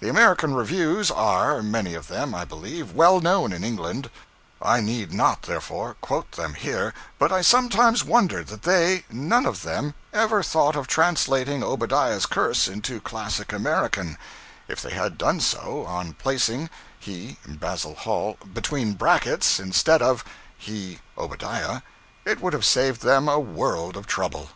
[0.00, 4.08] The American Reviews are, many of them, I believe, well known in England;
[4.62, 9.60] I need not, therefore, quote them here, but I sometimes wondered that they, none of
[9.60, 14.16] them, ever thought of translating Obadiah's curse into classic American;
[14.66, 20.24] if they had done so, on placing (he, Basil Hall) between brackets, instead of
[20.56, 21.82] (he, Obadiah)
[22.24, 24.52] it would have saved them a world of trouble.